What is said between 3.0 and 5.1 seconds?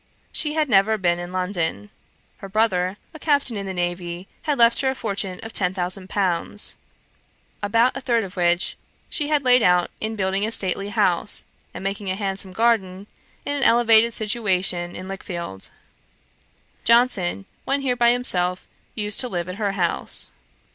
a Captain in the navy, had left her a